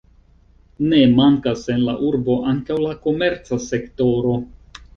Ne 0.93 1.01
mankas 1.19 1.61
en 1.75 1.85
la 1.89 1.95
urbo 2.09 2.39
ankaŭ 2.55 2.81
la 2.87 2.97
komerca 3.07 3.63
sektoro. 3.69 4.37